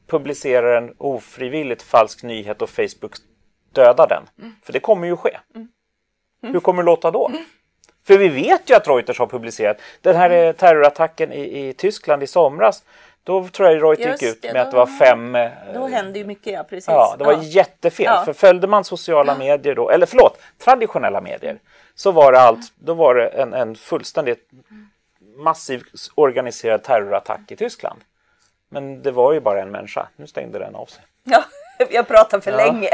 [0.06, 3.12] publicerar en ofrivilligt falsk nyhet och Facebook
[3.72, 4.22] döda den.
[4.62, 5.38] För det kommer ju ske.
[6.42, 7.30] Hur kommer det låta då?
[8.06, 12.22] För vi vet ju att Reuters har publicerat den här eh, terrorattacken i, i Tyskland
[12.22, 12.82] i somras.
[13.24, 15.50] Då tror jag Reuters Just gick ut det, med då- att det var fem eh,
[15.74, 16.88] Då hände ju mycket, ja precis.
[16.88, 18.04] Ja, det var jättefel.
[18.06, 18.24] Ja.
[18.24, 21.58] För följde man sociala medier då, eller förlåt, traditionella medier,
[21.94, 24.48] så var det allt, då var det en, en fullständigt
[25.36, 25.82] massiv
[26.14, 28.00] organiserad terrorattack i Tyskland.
[28.68, 30.08] Men det var ju bara en människa.
[30.16, 31.02] Nu stängde den av sig.
[31.24, 31.44] Ja,
[31.90, 32.56] vi har pratat för Ja.
[32.56, 32.88] länge.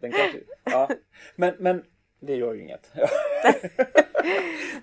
[0.00, 0.88] Den kanske, ja.
[1.36, 1.82] men, men
[2.22, 2.90] det gör ju inget.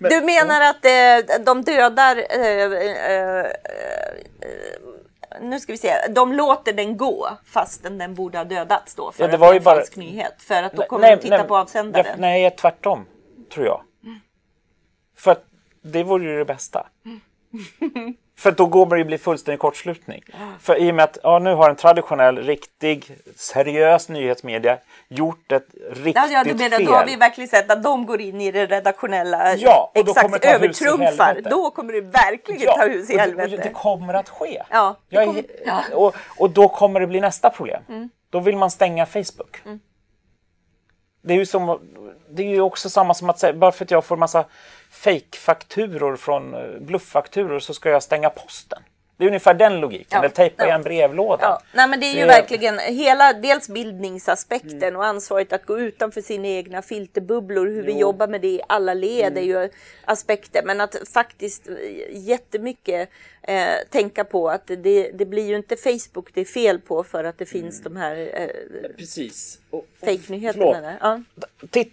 [0.00, 2.16] Du menar att eh, de dödar...
[2.30, 3.46] Eh, eh, eh,
[5.40, 5.92] nu ska vi se.
[6.08, 9.12] De låter den gå fastän den borde ha dödats då.
[9.12, 10.34] För Ja, det att var det är bara- falsk nyhet.
[10.42, 12.06] För att då kommer de titta på avsändaren.
[12.08, 13.06] Ja, nej, tvärtom,
[13.54, 13.82] tror jag.
[15.16, 15.44] För att
[15.82, 16.86] det vore ju det bästa.
[18.40, 20.22] För då kommer det bli fullständig kortslutning.
[20.60, 25.66] För i och med att ja, nu har en traditionell, riktig, seriös nyhetsmedia gjort ett
[25.92, 26.86] riktigt Ja, ja, du menar, fel.
[26.86, 29.56] då har vi verkligen sett att de går in i det redaktionella.
[29.56, 31.40] Ja, och då kommer exakt, det ta hus i övertrumfar.
[31.50, 33.54] Då kommer det verkligen ta hus i det- helvete.
[33.56, 34.62] och Det, kommer att ske.
[34.70, 35.82] Ja, det är- kommer- ja.
[35.94, 37.82] och, och då kommer det bli nästa problem.
[38.30, 39.62] Då vill man stänga Facebook.
[41.22, 41.80] Det är ju som,
[42.30, 44.44] det är ju också samma som att säga, bara för att jag får massa
[44.90, 48.82] fake-fakturor från eh, blufffakturor så ska jag stänga posten.
[49.20, 50.06] Det är ungefär den logiken.
[50.10, 50.66] Ja, Eller tejpa ja.
[50.68, 51.38] igen brevlådan.
[51.50, 55.78] Ja, nej men det är ju Det- verkligen hela dels bildningsaspekten och ansvaret att gå
[55.78, 59.68] utanför sina egna filterbubblor, hur vi jobbar med det i alla led är ju
[60.04, 60.62] aspekter.
[60.64, 61.74] Men att faktiskt eh,
[62.10, 63.08] jättemycket
[63.42, 67.24] eh, tänka på att det, det blir ju inte Facebook det är fel på för
[67.24, 69.58] att det finns de här eh, Precis.
[69.70, 70.52] Och, och, fake-nyheterna.
[70.72, 70.82] förlåt.
[70.82, 70.98] där.
[71.00, 71.20] Ja.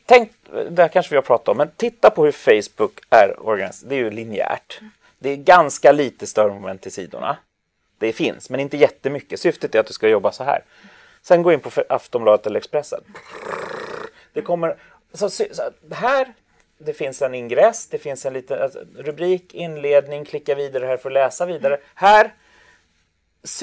[0.05, 0.31] Tänk,
[0.69, 3.89] det här kanske vi har pratat om, men titta på hur Facebook är organiserat.
[3.89, 4.79] Det är ju linjärt.
[5.19, 7.37] Det är ganska lite störmoment i sidorna.
[7.97, 9.39] Det finns, men inte jättemycket.
[9.39, 10.63] Syftet är att du ska jobba så här.
[11.21, 13.03] Sen gå in på Aftonbladet eller Expressen.
[14.33, 14.77] Det kommer...
[15.13, 15.43] Så, så,
[15.91, 16.33] här,
[16.77, 21.09] det finns en ingress, det finns en liten alltså, rubrik, inledning, klicka vidare här för
[21.09, 21.79] att läsa vidare.
[21.95, 22.33] Här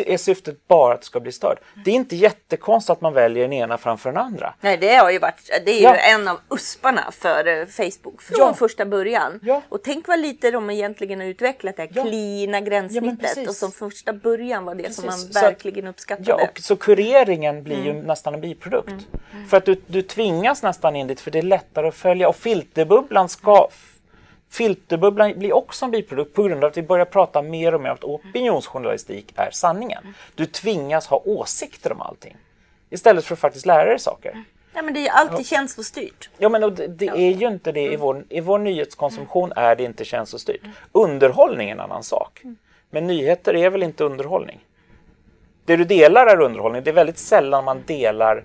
[0.07, 1.59] är syftet bara att du ska bli störd.
[1.85, 4.55] Det är inte jättekonstigt att man väljer den ena framför den andra.
[4.61, 5.95] Nej, det har ju varit, det är ju Ja.
[5.95, 8.55] en av usparna för eh, Facebook från Ja.
[8.55, 9.41] första början.
[9.43, 9.63] Ja.
[9.69, 12.03] Och tänk vad lite de egentligen har utvecklat det här Ja.
[12.03, 15.33] klina gränssnittet och som första början var det som man Precis.
[15.33, 16.29] Så att- verkligen uppskattade.
[16.29, 18.95] Ja, och så kureringen blir ju nästan en biprodukt.
[19.51, 22.29] För att du, du tvingas nästan in dit för det är lättare att följa.
[22.29, 23.69] Och filterbubblan ska...
[24.55, 27.91] Filterbubblan blir också en biprodukt på grund av att vi börjar prata mer och mer
[27.91, 30.15] om att opinionsjournalistik är sanningen.
[30.35, 32.37] Du tvingas ha åsikter om allting.
[32.91, 34.45] Istället för att faktiskt lära dig saker.
[34.75, 36.31] Ja, men det är ju alltid känslostyrt.
[36.39, 39.85] Ja, men det, det är ju inte det i vår, i vår nyhetskonsumtion är det
[39.85, 40.61] inte känslostyrt.
[40.93, 42.43] Underhållning är en annan sak.
[42.91, 44.65] Men nyheter är väl inte underhållning?
[45.65, 46.83] Det du delar är underhållning.
[46.83, 48.45] Det är väldigt sällan man delar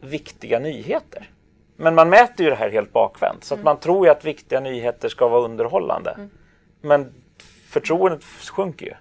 [0.00, 1.28] viktiga nyheter.
[1.80, 3.44] Men man mäter ju det här helt bakvänt.
[3.44, 6.28] Så att man tror ju att viktiga nyheter ska vara underhållande.
[6.80, 7.12] Men
[7.68, 8.94] förtroendet sjunker ju.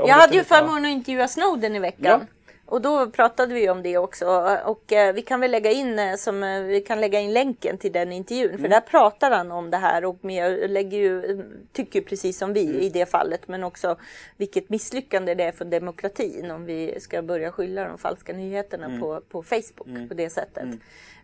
[0.00, 0.44] Om Jag hade ju ja.
[0.44, 2.26] förmånen att intervjua Snowden i veckan.
[2.70, 4.26] Och då pratade vi om det också.
[4.64, 7.78] Och eh, vi kan väl lägga in, eh, som, eh, vi kan lägga in länken
[7.78, 8.58] till den intervjun.
[8.58, 12.52] För där pratar han om det här och med, lägger ju, tycker ju precis som
[12.52, 13.48] vi i det fallet.
[13.48, 13.96] Men också
[14.36, 19.20] vilket misslyckande det är för demokratin om vi ska börja skylla de falska nyheterna på,
[19.28, 20.68] på Facebook på det sättet.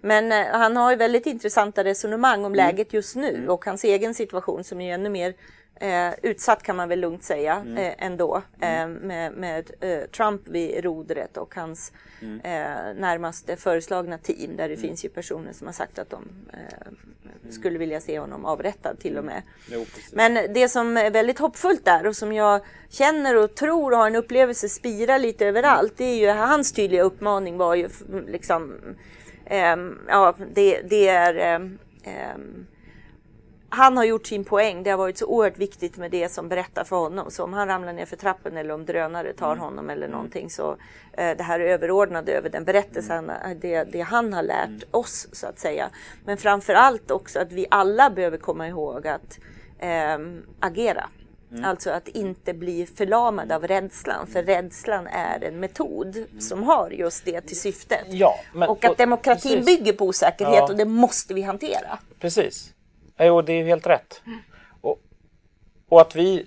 [0.01, 4.15] Men eh, han har ju väldigt intressanta resonemang om läget just nu och hans egen
[4.15, 5.35] situation som är ännu mer
[5.81, 8.43] Eh, utsatt kan man väl lugnt säga eh, ändå.
[8.61, 14.77] Eh, med, med eh, Trump vid rodret och hans eh, närmaste föreslagna team där det
[14.77, 19.19] finns ju personer som har sagt att de eh, skulle vilja se honom avrättad till
[19.19, 19.43] och med.
[19.71, 19.85] Jo.
[20.13, 24.07] Men det som är väldigt hoppfullt där och som jag känner och tror och har
[24.07, 27.89] en upplevelse spira lite överallt det är ju hans tydliga uppmaning var ju
[28.27, 28.75] liksom
[29.45, 32.67] ehm, ja det, det är ehm, ehm,
[33.69, 34.83] han har gjort sin poäng.
[34.83, 37.31] Det har varit så oerhört viktigt med det som berättar för honom.
[37.31, 39.59] Så om han ramlar ner för trappen eller om drönare tar Mm.
[39.59, 40.77] honom eller någonting så
[41.13, 43.51] eh, det här är överordnade över den berättelsen, Mm.
[43.51, 45.91] eh, det, det han har lärt oss så att säga.
[46.25, 49.39] Men framför allt också att vi alla behöver komma ihåg att
[49.79, 51.09] ehm, agera.
[51.53, 51.65] Mm.
[51.65, 57.25] Alltså att inte bli förlamad av rädslan, för rädslan är en metod som har just
[57.25, 57.99] det till syfte.
[58.07, 59.67] Ja, men- och att och- demokratin precis.
[59.79, 60.65] bygger på osäkerhet Ja.
[60.69, 61.99] och det måste vi hantera.
[62.21, 62.73] Precis.
[63.19, 64.23] Jo, det är ju helt rätt.
[64.81, 65.01] Och,
[65.89, 66.47] och att vi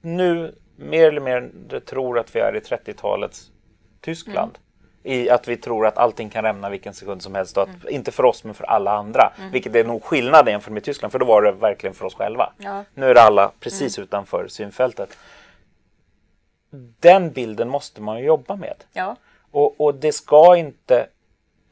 [0.00, 3.50] nu mer eller mindre tror att vi är i 30-talets
[4.00, 4.58] Tyskland.
[5.02, 7.58] I att vi tror att allting kan rämna vilken sekund som helst.
[7.58, 9.32] Att, Inte för oss men för alla andra.
[9.52, 11.12] Vilket är nog skillnaden jämfört med Tyskland.
[11.12, 12.52] För då var det verkligen för oss själva.
[12.58, 12.84] Ja.
[12.94, 15.18] Nu är det alla precis utanför synfältet.
[17.00, 18.84] Den bilden måste man ju jobba med.
[18.92, 19.16] Ja.
[19.50, 21.06] Och, och det ska inte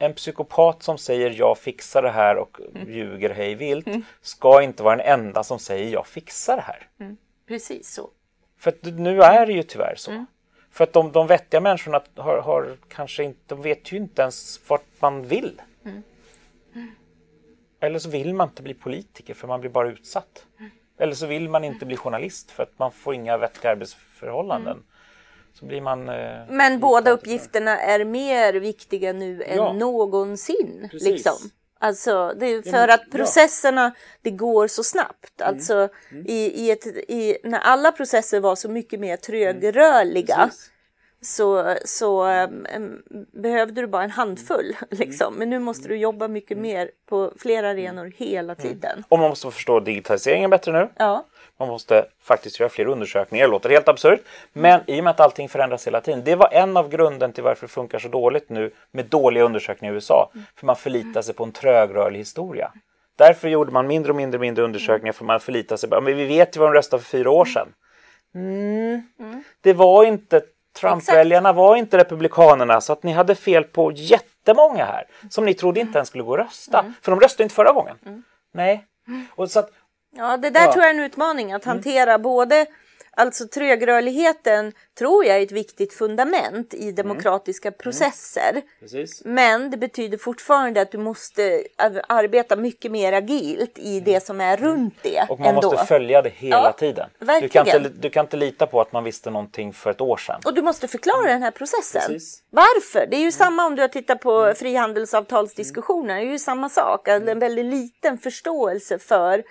[0.03, 2.93] en psykopat som säger jag fixar det här och mm.
[2.93, 4.05] ljuger hej vilt mm.
[4.21, 6.89] ska inte vara den enda som säger jag fixar det här.
[7.01, 7.17] Mm.
[7.49, 8.11] Precis så.
[8.59, 10.11] För att nu är det ju tyvärr så.
[10.11, 10.27] Mm.
[10.71, 14.61] För att de, de vettiga människorna har, har, kanske inte, de vet ju inte ens
[14.69, 15.63] vart man vill.
[15.85, 16.03] Mm.
[17.81, 20.47] Eller så vill man inte bli politiker för man blir bara utsatt.
[20.59, 20.71] Mm.
[20.99, 24.83] Eller så vill man inte bli journalist för att man får inga vettiga arbetsförhållanden.
[25.53, 25.59] Mm.
[25.59, 29.73] Så blir man, eh, Men båda uppgifterna är mer viktiga nu än ja.
[29.73, 30.89] någonsin.
[30.93, 31.37] Liksom.
[31.79, 32.35] Alltså,
[32.71, 35.41] för att processerna, det går så snabbt.
[35.41, 35.55] Mm.
[35.55, 36.27] Alltså, mm.
[36.27, 40.51] I, i ett, i, när alla processer var så mycket mer trögrörliga mm
[41.23, 42.27] så, så
[42.77, 44.77] um, behövde du bara en handfull.
[44.77, 44.87] Mm.
[44.91, 45.35] Liksom.
[45.35, 46.63] Men nu måste du jobba mycket mm.
[46.63, 48.57] mer på flera arenor hela mm.
[48.57, 48.93] tiden.
[48.93, 49.05] Mm.
[49.09, 50.89] Och man måste förstå digitaliseringen bättre nu.
[50.97, 51.27] Ja.
[51.59, 53.47] Man måste faktiskt göra fler undersökningar.
[53.47, 54.21] Det låter helt absurt.
[54.53, 56.25] Men i och med att allting förändras hela tiden.
[56.25, 59.93] Det var en av grunden till varför det funkar så dåligt nu med dåliga undersökningar
[59.93, 60.31] i USA.
[60.57, 62.73] För man förlitar sig på en trögrörlig historia.
[63.19, 66.25] Därför gjorde man mindre och mindre mindre undersökningar för man förlitar sig på, men vi
[66.25, 67.69] vet ju vad de röstade för fyra år sedan.
[68.35, 69.03] Mm.
[69.19, 69.45] Mm.
[69.61, 70.43] Det var inte
[70.81, 75.81] Trump-väljarna var inte republikanerna så att ni hade fel på jättemånga här som ni trodde
[75.81, 76.79] inte ens skulle gå och rösta.
[76.79, 76.95] Mm.
[77.03, 77.99] För de röstade inte förra gången.
[78.07, 78.23] Mm.
[78.55, 78.87] Nej.
[79.31, 79.71] Och så att,
[80.17, 80.73] ja, det där ja.
[80.73, 82.67] tror jag är en utmaning att hantera både
[83.17, 87.79] Alltså trögrörligheten tror jag är ett viktigt fundament i demokratiska mm.
[87.79, 88.63] processer.
[88.93, 89.07] Mm.
[89.25, 91.65] Men det betyder fortfarande att du måste
[92.09, 95.27] arbeta mycket mer agilt i det som är runt det.
[95.29, 95.71] Och man ändå.
[95.71, 97.09] måste följa det hela ja, tiden.
[97.41, 100.17] Du kan, inte, du kan inte lita på att man visste någonting för ett år
[100.17, 100.41] sedan.
[100.45, 102.03] Och du måste förklara den här processen.
[102.07, 102.43] Precis.
[102.51, 103.07] Varför?
[103.07, 103.33] Det är ju mm.
[103.33, 104.55] samma om du har tittat på mm.
[104.55, 106.17] frihandelsavtalsdiskussioner.
[106.17, 107.09] Det är ju samma sak.
[107.09, 109.43] En väldigt liten förståelse för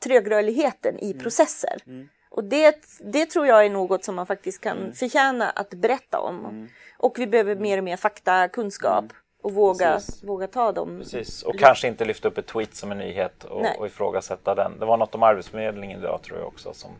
[0.00, 1.22] trögrörligheten i mm.
[1.22, 1.76] processer.
[1.86, 2.08] Mm.
[2.30, 4.92] Och det, det tror jag är något som man faktiskt kan mm.
[4.92, 6.38] förtjäna att berätta om.
[6.38, 6.68] Mm.
[6.98, 9.04] Och vi behöver mer och mer faktakunskap.
[9.04, 9.16] Mm.
[9.42, 10.98] Och våga, våga ta dem.
[10.98, 11.42] Precis.
[11.42, 14.78] Och kanske inte lyfta upp ett tweet som en nyhet och, och ifrågasätta den.
[14.78, 16.72] Det var något om Arbetsförmedlingen idag tror jag också.
[16.72, 16.90] Som,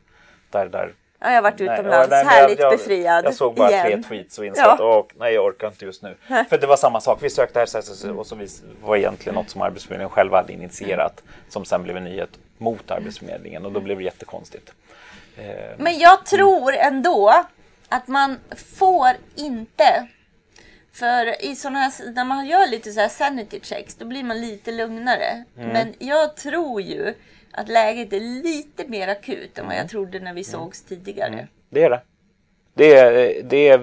[0.51, 3.25] där, där Ja, jag har varit utomlands, nej, härligt jag, befriad.
[3.25, 4.03] Jag såg bara igen.
[4.03, 5.01] tre tweets och insåg ja.
[5.01, 6.17] att nej, jag orkar inte just nu.
[6.51, 8.37] För det var samma sak, vi sökte RSS och så
[8.83, 13.67] var egentligen något som Arbetsförmedlingen själv hade initierat som sen blev en nyhet mot Arbetsförmedlingen
[13.67, 14.73] och då blev det jättekonstigt.
[15.37, 15.45] Eh,
[15.77, 17.45] Men jag tror ändå
[17.89, 18.39] att man
[18.79, 20.09] får inte
[20.93, 24.41] för i såna här, när man gör lite så här sanity checks då blir man
[24.41, 25.45] lite lugnare.
[25.59, 25.69] Mm.
[25.69, 27.15] Men jag tror ju
[27.55, 29.89] att läget är lite mer akut än vad jag mm.
[29.89, 30.45] trodde när vi mm.
[30.45, 31.33] sågs tidigare.
[31.33, 31.47] Mm.
[31.69, 32.01] Det är det.
[32.77, 33.81] Det är, det är,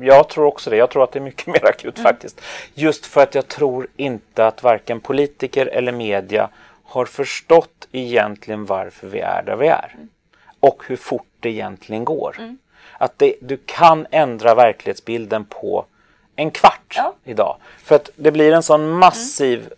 [0.00, 0.76] jag tror också det.
[0.76, 2.12] Jag tror att det är mycket mer akut mm.
[2.12, 2.40] faktiskt.
[2.74, 6.50] Just för att jag tror inte att varken politiker eller media
[6.84, 9.94] har förstått egentligen varför vi är där vi är.
[9.94, 10.08] Mm
[10.60, 12.36] och hur fort det egentligen går.
[12.38, 12.58] Mm.
[12.98, 15.84] Att det, du kan ändra verklighetsbilden på
[16.36, 17.14] en kvart ja.
[17.24, 17.56] idag.
[17.78, 19.72] För att det blir en sån massiv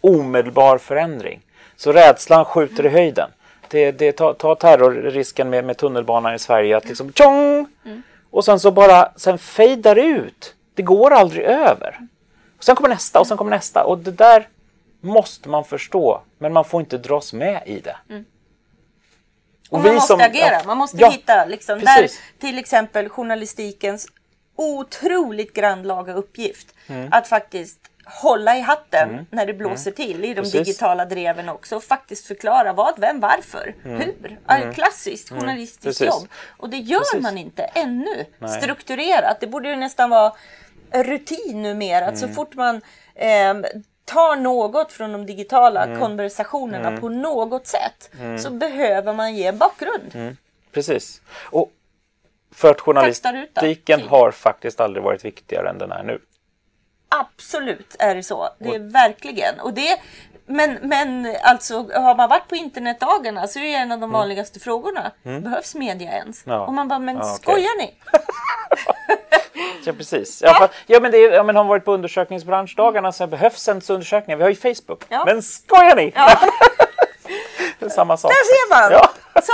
[0.00, 1.40] omedelbar förändring.
[1.76, 3.30] Så rädslan skjuter i höjden.
[3.68, 6.76] Det, det, ta, ta terrorrisken med, med tunnelbanan i Sverige.
[6.76, 7.66] Att liksom tjong!
[7.84, 8.02] Mm.
[8.30, 10.54] Och sen så bara sen fejdar ut.
[10.74, 11.98] Det går aldrig över.
[12.58, 13.84] Och sen kommer nästa och sen kommer nästa.
[13.84, 14.48] Och det där
[15.00, 16.22] måste man förstå.
[16.38, 17.96] Men man får inte dras med i det.
[18.08, 18.24] Mm.
[19.70, 22.08] Och, man måste som, agera, ja, man måste ja, hitta liksom, där,
[22.38, 24.08] till exempel journalistikens
[24.56, 26.74] otroligt grannlaga uppgift.
[26.86, 27.08] Mm.
[27.10, 29.26] Att faktiskt hålla i hatten mm.
[29.30, 29.94] när det blåser mm.
[29.94, 30.52] till i de Precis.
[30.52, 34.00] digitala dreven också och faktiskt förklara vad, vem, varför, mm.
[34.00, 34.38] hur.
[34.48, 34.74] Mm.
[34.74, 35.40] Klassiskt mm.
[35.40, 36.28] journalistiskt jobb.
[36.56, 37.22] Och det gör Precis.
[37.22, 38.60] man inte ännu Nej.
[38.60, 39.40] strukturerat.
[39.40, 40.32] Det borde ju nästan vara
[40.92, 42.06] rutin numera.
[42.06, 42.36] Att så mm.
[42.36, 42.80] fort man
[43.14, 43.54] eh,
[44.04, 46.00] tar något från de digitala mm.
[46.00, 50.36] konversationerna på något sätt så behöver man ge en bakgrund.
[50.72, 51.20] Precis.
[51.50, 51.72] Och
[52.54, 56.20] för att journalistiken har faktiskt aldrig varit viktigare än den är nu.
[57.20, 58.48] Absolut är det så.
[58.58, 59.60] Det är verkligen.
[59.60, 60.00] Och det,
[60.46, 64.12] men, men alltså har man varit på internetdagarna så är det en av de mm.
[64.12, 65.12] vanligaste frågorna.
[65.24, 65.42] Mm.
[65.42, 66.42] Behövs media ens?
[66.46, 66.66] Ja.
[66.66, 67.34] Och man bara, men ja, okay.
[67.34, 67.94] skojar ni?
[69.84, 70.42] Ja, precis.
[70.42, 73.90] Ja, ja, men det är, ja, men har man varit på undersökningsbranschdagarna så behövs ens
[73.90, 74.36] undersökningar.
[74.36, 75.04] Vi har ju Facebook.
[75.26, 76.12] Men skojar ni?
[76.14, 76.38] Ja.
[77.90, 78.30] Samma sak.
[78.30, 79.08] Där ser man!
[79.42, 79.52] Så,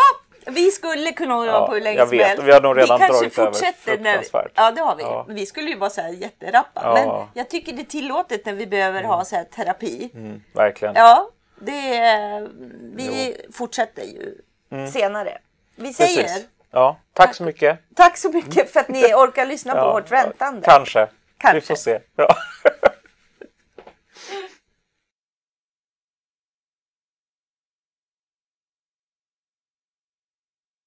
[0.49, 2.43] vi skulle kunna hålla ja, på hur länge som helst.
[2.43, 5.03] Vi har nog redan vi kanske fortsätter när vi, Ja, det har vi.
[5.03, 5.27] Ja.
[5.29, 6.81] Vi skulle ju vara så här jätterappa.
[6.83, 6.95] Ja.
[6.95, 9.11] Men jag tycker det är tillåtet när vi behöver mm.
[9.11, 10.11] ha så här terapi.
[10.15, 10.95] Mm, verkligen.
[10.95, 11.31] Ja,
[11.61, 12.49] det,
[12.95, 13.53] vi jo.
[13.53, 14.35] fortsätter ju
[14.71, 14.91] mm.
[14.91, 15.39] senare.
[15.77, 16.47] Vi säger Precis.
[16.71, 17.79] Ja, tack så mycket.
[17.97, 20.63] Tack så mycket för att ni orkar lyssna på vårt väntande.
[20.65, 21.09] Kanske.
[21.39, 21.61] Kanske.
[21.61, 22.01] Vi får se.
[22.17, 22.29] Ja.